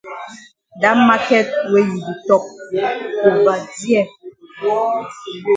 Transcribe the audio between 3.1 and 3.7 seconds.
ova